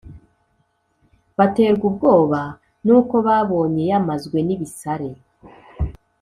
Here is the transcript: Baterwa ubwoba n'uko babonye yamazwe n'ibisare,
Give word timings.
Baterwa 1.37 1.83
ubwoba 1.89 2.41
n'uko 2.85 3.15
babonye 3.27 3.81
yamazwe 3.91 4.37
n'ibisare, 4.47 5.09